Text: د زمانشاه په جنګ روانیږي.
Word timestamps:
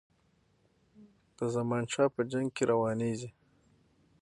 د 1.37 1.39
زمانشاه 1.55 2.07
په 2.15 2.21
جنګ 2.31 2.49
روانیږي. 2.71 3.29